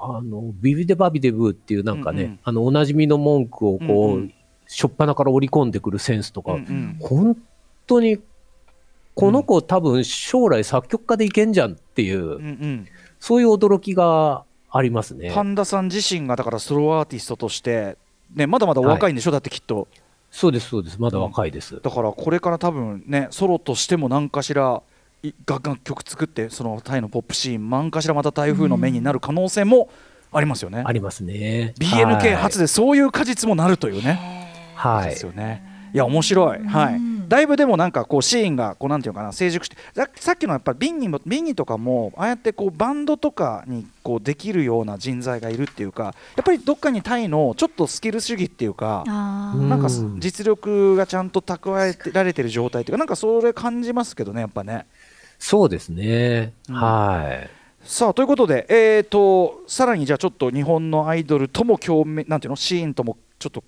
[0.00, 2.40] あの、ビビデバビデブーっていうなんかね、うんうん。
[2.44, 4.34] あの、おなじみの文句をこう、うんうん。
[4.66, 6.96] しょっぱなから織り込んでくるセンスとか、うんうん。
[7.00, 7.36] 本
[7.86, 8.20] 当に、
[9.14, 12.86] この子多分将来作曲家でいけんじゃんっていう、うんうん。
[13.18, 15.32] そういう驚きがありますね。
[15.34, 17.98] パンダさん自身がだからソロアーティストとして、
[18.34, 19.88] ね、まだまだお若いんでしょ、だってきっと。
[20.30, 21.00] そうです、そうです。
[21.00, 21.80] まだ若いです。
[21.82, 24.82] だからこれから多分ねソロとしても何かしら
[25.22, 29.90] い楽楽曲作ってそのタイのポップシーン何かしらまた台風の目になる可能性も
[30.32, 30.82] ありますよね。
[30.86, 31.74] ありますね。
[31.78, 32.64] BNK 初で。
[32.64, 34.74] でそういう果実もなるというね。
[34.76, 35.26] はいです。
[35.26, 35.90] よね。
[35.92, 49.88] いや面白い、はい、だいぶでもなんかこうシーンがこうなんていうのかな成熟してささっきのやっぱビンニもビンニとかもああやってこうバンドとかにこうできるような人材がいるっていうかやっぱりどっかにタイのちょっとスキル主義っていうかなんか
[50.18, 54.86] 実力がちゃんと蓄えられてる状態っていうかなんかそれ感じますけどねやっぱね。
[55.38, 56.52] そうですね。
[56.68, 57.50] うんはい。
[57.84, 63.62] さあということで、えー、とさらにじゃあちょっと日本のアイドルとも共鳴なんていうのシーンともちょっと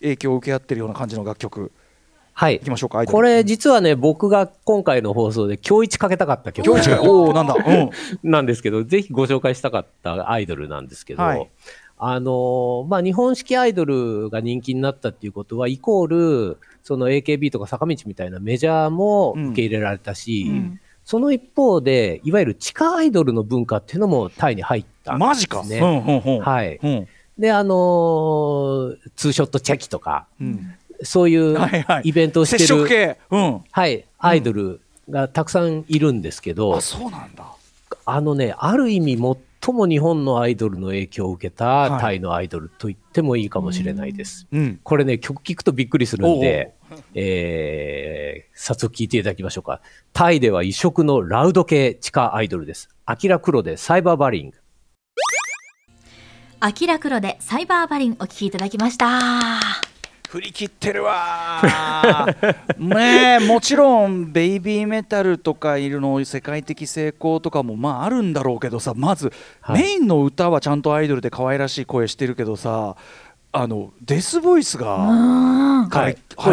[0.00, 1.70] 影響を受け合ってるような感じの楽曲
[2.34, 2.56] はい。
[2.56, 2.70] いき。
[2.70, 6.66] ましょうかこれ実はね、僕が今回の放送で今日一かけたかった曲。
[6.66, 11.48] 今日違い おおなんだ、うん、なんですけど、ぜひご紹介したかったアイドルなんですけど、はい。
[11.96, 20.80] あのーまあ、日本式アイドルが人気になったっていうことは、イコール、その AKB とか坂道みたいなメジャーも受け入れられたし、うん。
[21.04, 25.26] その一方で、いわゆる地下アイドルの文化っていうのもタイに入ったんです、ね。
[25.26, 26.40] マジか、うんうんうん。
[26.40, 26.80] はい。
[26.82, 27.08] うん。
[27.38, 34.80] で、あのーツーショットチェキとか、うんそういうはいはいイベントをして接る、触系、うん、はい、アイドル
[35.10, 37.44] がたくさんいるんですけど、あそうなんだ
[38.06, 44.46] あのね、ある意味最も日本のアイドルの影響を受けはいたタイのアイドルと言ってもいいかもしれないです。
[44.52, 49.80] うんこれね、曲聴くとびっくりするんでおう、えー、早速聴いていただきましょうか。
[50.12, 52.88] タイでは異色のラウド系地下アイドルです。
[53.06, 54.58] アキラクロでサイバーバリング。
[56.60, 59.93] アキラクロでサイバーバリンお聞きいただきました。
[60.34, 61.60] 振り切ってるわ。
[61.62, 69.80] ー ねえもちろんベイビーメタルとかいるの世界的成功とかもまああるんだろうけどさまず、はい。
[69.80, 72.96] メインの歌はちゃんとアイドルで可愛らしい声してるけどさ
[73.52, 75.86] あのデスボイスが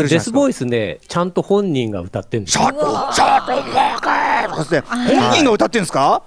[0.08, 2.66] デスボイスね、ちゃんと本人が歌ってるんですよ。
[2.66, 6.22] シャットシャットバカーとかって本人が歌ってるんですか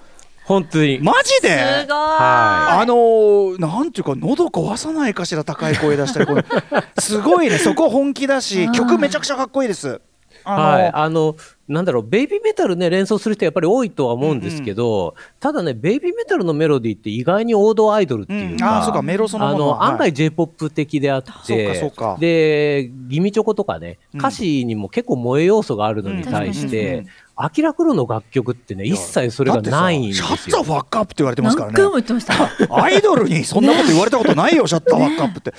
[0.45, 0.99] 本当に。
[1.01, 1.49] マジで？
[1.49, 1.97] すごい。
[1.97, 6.27] はあのーなんていうか喉壊さないかしら高い声出したり
[6.99, 7.57] すごいね。
[7.57, 10.01] そこ本気だし曲めちゃくちゃかっこいいです。
[10.43, 10.71] あのー。
[10.73, 11.35] はい、あの
[11.67, 18.57] なんだろうベイビーメタルね連想する人やっぱり多いとは思うんですけど、ただねベイビーメタルのメロディーって意外に王道アイドルっていううん。
[18.57, 19.57] か、あーそうかメロそのも。
[19.57, 22.17] のあの案外 J−POP 的であってそうかそうか。
[22.19, 24.19] でギミチョコとかねうん。
[24.19, 26.69] 歌詞にも結構萌え要素があるのに対しうん。
[26.69, 31.95] うんうんうてんアキラクロの楽曲ってね一切それがないんですよシャッツァファックアップって言われてますから何回もね。
[31.95, 32.83] 言ってました。
[32.83, 35.53] アイドルにそんなこと言われたことないよ、 シャッターファックアップって。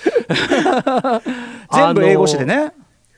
[1.72, 2.72] 全部英語詞でね。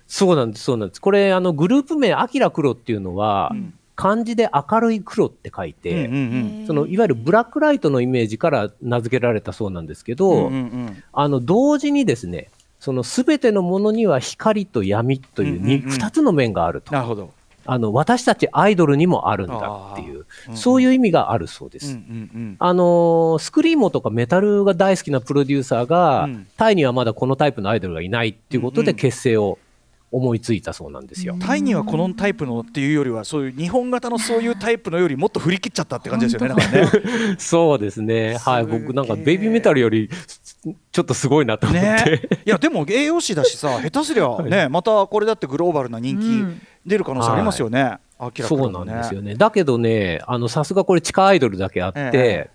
[0.07, 6.17] そうなんですそうなんですこれあのグループ名アキラクロっていうのは、うん漢字で明るい黒って書いて、うんう
[6.63, 12.49] んそのいわゆるブラックライトのイメージから名付けられたそうなんですけど、うんうんうんあの同時にですね
[12.79, 17.33] その全てのものには光と闇というにうんうんうん2つの面があると、なるほど。
[17.71, 19.57] あの私たちアイドルにもあるんだ
[19.93, 21.93] っていうあーそういう意味があるそうです。
[21.93, 29.59] うんうんうんあのースクリーモとかメタルが大好きなプロデューサーが、うんタイにはまだこのタイプのアイドルがいないっていうことでうんうん結成を
[30.11, 31.37] 思いついたそうなんですよ。
[31.39, 36.55] タイにはこのタイプのっていうよりはそういう日本型のそういうタイプのよりもっと振り切っちゃったって感じですよね。
[36.55, 36.89] ね
[37.39, 38.39] そうですね。
[38.39, 38.65] はい。
[38.65, 40.09] 僕なんかベイビーメタルより
[40.93, 41.87] ちょっとすごいなと思って。
[42.11, 47.99] ねいやでも栄養士だしさ下手すりゃねまたこれだってグローバルな人気うん出る可能性ありますよね。
[48.21, 49.35] 明らかそうなんですよね。
[49.35, 52.51] だけどね、あの、さすがこれ地下アイドルだけあって、ええ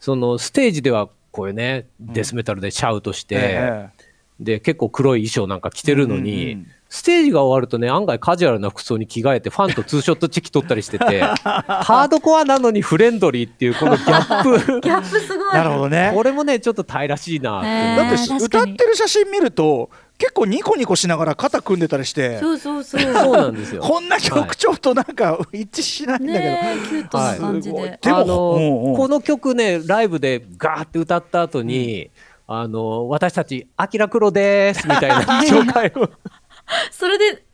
[0.00, 3.88] そのステージではこういうね、デスメタルでシャウトして、え
[4.38, 14.58] で、結構黒い衣装なんか着てるのに、うんうんうんステージが終わるとね、案外カジュアルな服装に着替えて、ファンとツーショットチェキ撮ったりしてて、 ハードコアなのにフレンドリーっていうこのギャップ。
[14.80, 15.52] ギャップすごい。
[15.52, 16.12] なるほどね。
[16.14, 17.60] これもね、ちょっとタイらしいな
[17.96, 23.00] だってし歌ってる写真見ると結構ニコニコしながら肩組んでたりしてそうそうそう。
[23.14, 23.82] そうなんですよ。
[23.82, 26.44] こんな曲調となんか 一致しないんだけど。
[26.44, 27.98] ねえキュートな感じはいすごいで。
[28.02, 32.10] でもあのうんうんこの曲ねライブでガーって歌った後に、
[32.48, 36.10] あの私たち「あきらくろです」みたいな 紹介を、
[36.90, 37.44] それで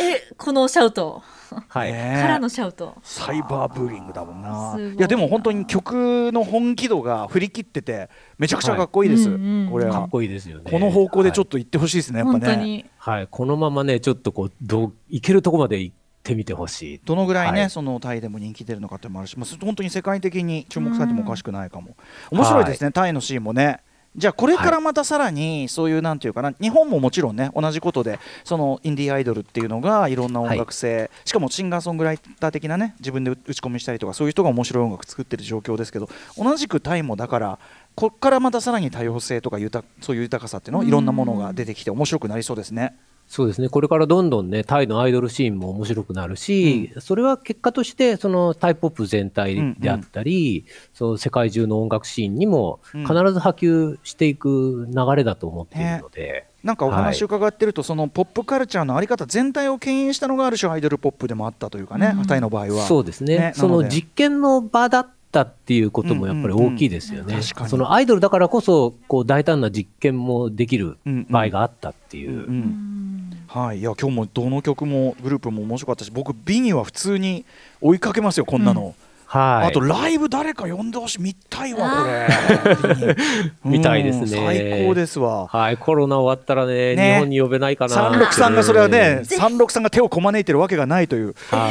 [0.00, 1.22] えこのシャウト
[1.68, 2.96] はいねからのシャウト。
[3.02, 4.76] サイバーブーリングだもんな。
[4.78, 9.28] いいやでも本当に曲の本気度が振り切っててめちゃくちゃかっこいいです。
[9.28, 12.46] はいうんうんこれはかっこいいですよねこの方向でちょっと、と行ってほしいですねやっぱね。
[12.46, 12.72] 本当に。
[12.98, 21.96] はいはいこのままねちょっとこうどういけるとこまで行ってみてほしいどのぐらいね、はいそのタイでも人気出るのかっていうのもあるし、まあ、そ本当に世界的に注目されてもおかしくないかも。
[22.30, 23.80] 面白いですね、タイのシーンもね。
[24.16, 37.58] じゃあこれからまたさらにそういうなんていうかな日本ももちろんね同じことでそのインディーアイドルっていうのがいろんな音楽性、しかもシンガーソングライター的なね自分で打ち込みしたりとかそういう人が面白い音楽作ってる状況ですけど同じくタイもだから
[37.96, 42.96] こっからまたさらに多様性とか豊そういう豊かさっていうのいろんなものが出てきて面白くなりそうですね。
[43.26, 43.68] そうですね。
[43.68, 53.04] これからどんどんねタイのアイドルシーンも面白くなるし、それは結果としてそのタイポップ全体であったり、その世界中の音楽シーンにもうん。
[53.04, 62.26] 必ず波及していく流れだと思っているので、なんかお話伺ってると、そのポップカルチャーのあり方全体を牽引したのがある種アイドルポップでもあったというかね、うん。
[62.26, 62.86] タイの場合は。
[62.86, 63.38] そうですね。
[63.38, 67.70] ねその実験の場だったっていうこともやっぱり大きいですよね、うんうんうん確かに。
[67.70, 70.96] そのアイドルだからこそこう大胆な実験もできる
[71.28, 72.54] 場合があったっていう、うんううん。
[72.60, 77.44] んはい、いや今日もどの曲もグループも面白かったし僕ビギは普通に
[77.80, 78.94] 追いかけますよこんなの、
[79.26, 79.68] はい。
[79.68, 81.22] あとライブ誰か呼んでほしい。
[81.22, 81.90] 見たいわ
[82.80, 83.16] これ。
[83.64, 84.22] 見たいですね。
[84.22, 84.28] うん。
[84.28, 85.48] 最高ですわ。
[85.48, 87.14] はい、コロナ終わったらねね。
[87.14, 91.34] 日本に呼べないかな三六さんがそれはね三六さんが手をこまねいてるわけがないという。
[91.50, 91.68] は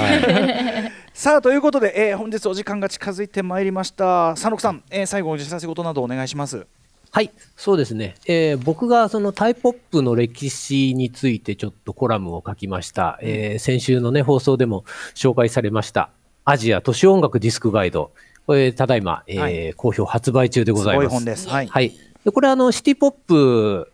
[0.90, 6.66] い さあということで、えー本日お時間が近づいてまいりました三六さん、えー最後お知らせ事などお願いします
[7.12, 8.16] はい、そうですね。
[8.26, 13.20] えー僕がそのタイポップの歴史についてちょっとコラムを書きました。
[13.22, 14.84] えー先週のね、放送でも
[15.14, 16.10] 紹介されました。
[16.44, 18.10] アジア都市音楽ディスクガイド。
[18.48, 21.06] これ、ただいま、えーはい好評発売中でございます。
[21.06, 21.94] すごい本ですはい、はい。
[22.26, 23.92] で、これあの、シティポップ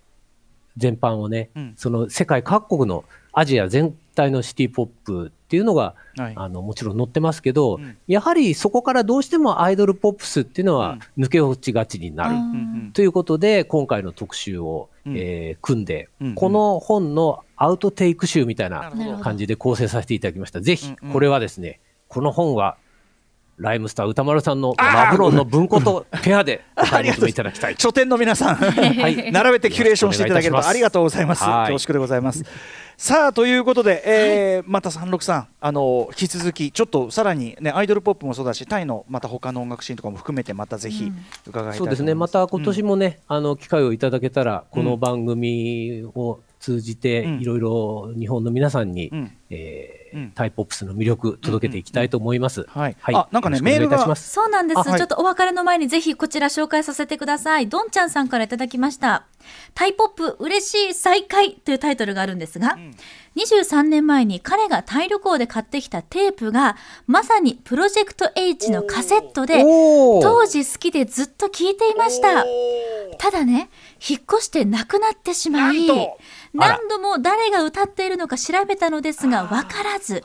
[0.78, 3.04] 全般をね、うんその世界各国の
[3.34, 6.34] アジア全体のシティポップっていうのが、はい。
[6.36, 7.98] あのもちろん載ってますけど、うん。
[8.08, 12.36] やはりそこからどうしてもアイドルポップスっていうのは抜け落ちがちになる。
[12.36, 12.92] うん。
[12.94, 15.18] ということで今回の特集を、うん。
[15.18, 16.28] えー組んで、うん。
[16.28, 16.36] うん。
[16.36, 18.92] この本のアウトテイク集みたいな
[19.22, 20.62] 感じで構成させていただきました。
[20.62, 22.78] ぜひこれはですね、この本は
[23.60, 27.76] ライムスター歌丸さんのマブロンの文庫とペアで お買い求めいただきたい。
[27.78, 29.32] 書店の皆さん、はい。
[29.34, 31.44] 並べてキュレーションしていただければありがとうございます。
[31.44, 31.74] はい。
[31.74, 32.46] 恐縮でございます。
[33.02, 41.78] さあということで、えーまた三六さんあの引き続きちょっとさらにねアイドルポップもそうだしタイのまた他の音楽シーンとかも含めてまたぜひ伺いたいと思います。
[41.78, 42.14] そうですね。
[42.14, 47.40] また今年もね、あの機会をいただけたら、この番組を通じて、うん。
[47.40, 49.32] いろいろ日本の皆さんに、うん。
[49.50, 50.32] えーうん。
[50.32, 52.66] タイポップスの魅力届けていきたいと思います。
[52.68, 52.96] はい。
[53.14, 54.08] あなんかねよろしくお願いいたしメールが。
[54.08, 55.00] ますそうなんです、あはい。
[55.00, 57.68] ちょっとお別れの前にぜひこちら紹介させてください。
[57.68, 59.28] どんちゃんさんからいただきました。
[59.74, 62.78] タイポップ嬉しい再会というタイトルがあるんですが、
[63.36, 66.76] 23年前に彼がタイ旅行で買ってきたテープが
[67.08, 72.44] まさにプロジェクト H のカセットで当時好きでずっと聴いていました。
[73.18, 73.70] ただね、
[74.08, 76.18] 引っ越してなくなってしまいなんと、
[76.54, 80.24] 何度も誰が歌っているのか調べたのですが分からず、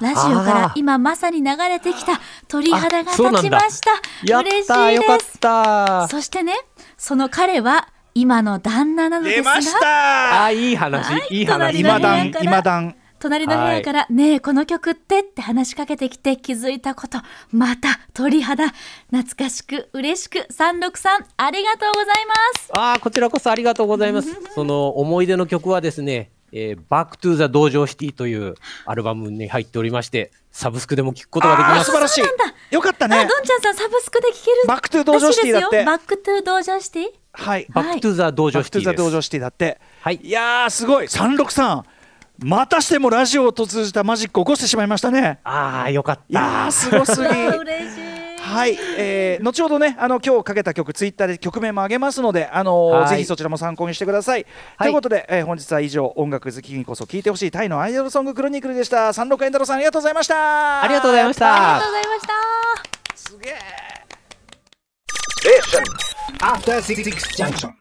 [0.00, 3.90] ラジオから今まさに流れてきた鳥肌が立ちました。
[4.24, 5.38] やっ嬉しいたよかっです。
[5.38, 6.54] たそしてね、
[6.96, 10.44] その彼は今の旦那なのですが、出ました。
[10.44, 11.80] あいい話、はいい、い話。
[11.80, 12.44] 今段隣の部屋から。
[12.44, 17.18] 今旦那隣の部屋から、ねえ、この曲ってって話しかけてきて気づいたこと、
[17.50, 18.68] また鳥肌、
[19.10, 22.70] 懐かしく嬉しく、363、ありがとうございます。
[22.72, 24.28] ああこちらこそありがとうございます。
[24.54, 28.54] その思い出の曲はですねえー、 Back to the Dojo City という
[28.86, 31.90] アルバムに入っておりまして、サブスクでも聴くことができあます。
[31.90, 32.74] ー素晴らしい。
[32.74, 34.56] よかったあ、ねどんちゃんさん、サブスクで聴ける。
[34.68, 35.84] Back to Dojo City だってらしいですよ。
[35.84, 37.66] Back to Dojo Cityはい。
[37.70, 38.88] バックトゥーザ道バ場シティです。
[38.88, 39.80] ックトゥザ道場シティだって。
[40.00, 40.20] はい。
[40.22, 41.06] いやーすごい。
[41.06, 41.82] 363
[42.38, 46.68] またしてもラジオと通じたマジックを起こしてしまいましたねああ、よかっいや。
[46.70, 48.16] すごすぎあー 嬉しい。
[48.38, 54.46] はい、えー、後ほどね、あの今日かけた曲、ツイッターで曲名も上げますので、あのーはいぜひそちらも参考にしてください。
[54.76, 59.12] はいということで、えー本日は以上、音楽好きにこそ聴いてほしいタイのアイドルソングクロニクルでした。
[59.12, 60.82] 三六エンタロさん、ありがとうございました。
[60.82, 61.88] ありがとうございましたありがとう。
[61.88, 62.32] ございました。
[63.16, 63.54] すげえ。
[66.40, 67.02] After Six
[67.36, 67.72] Junction.